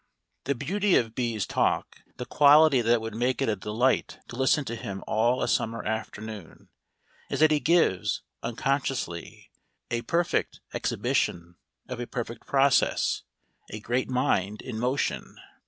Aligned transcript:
The 0.45 0.55
beauty 0.55 0.95
of 0.95 1.13
B 1.13 1.37
's 1.37 1.45
talk, 1.45 2.01
the 2.17 2.25
quality 2.25 2.81
that 2.81 3.01
would 3.01 3.13
make 3.13 3.39
it 3.39 3.47
a 3.49 3.55
delight 3.55 4.17
to 4.29 4.35
listen 4.35 4.65
to 4.65 4.75
him 4.75 5.03
all 5.05 5.43
a 5.43 5.47
summer 5.47 5.83
afternoon, 5.85 6.69
is 7.29 7.39
that 7.39 7.51
he 7.51 7.59
gives, 7.59 8.23
unconsciously, 8.41 9.51
a 9.91 10.01
perfect 10.01 10.59
exhibition 10.73 11.57
of 11.87 11.99
a 11.99 12.07
perfect 12.07 12.47
process, 12.47 13.21
a 13.69 13.79
great 13.79 14.09
mind 14.09 14.63
in 14.63 14.79
motion. 14.79 15.37